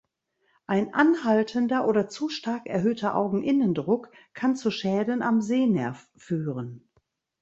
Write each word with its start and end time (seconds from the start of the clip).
Ein 0.65 0.95
anhaltender 0.95 1.87
oder 1.87 2.09
zu 2.09 2.27
stark 2.27 2.65
erhöhter 2.65 3.15
Augeninnendruck 3.15 4.11
kann 4.33 4.55
zu 4.55 4.71
Schäden 4.71 5.21
am 5.21 5.41
Sehnerv 5.41 6.09
führen. 6.17 6.89